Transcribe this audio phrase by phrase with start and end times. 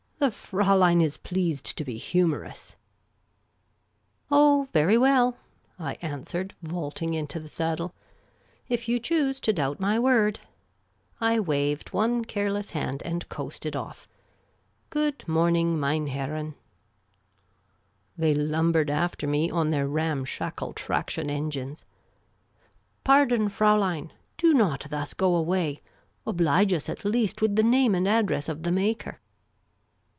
[0.21, 2.75] "TheFraulein is pleased to be humorous!""
[4.31, 5.35] Oh, very well,"
[5.79, 7.95] I answered, vaulting into the saddle;"
[8.69, 10.39] if you choose to doubt my word"
[11.19, 14.07] I waved one care less hand and coasted off."
[14.91, 16.53] Good morning, meine Herren."
[18.15, 21.83] They lumbered after me on their ramshackle traction engines."
[23.03, 24.13] Pardon, Fraulein!
[24.37, 25.81] Do not thus go away!
[26.27, 29.19] Oblige us at least with the name and address of the maker."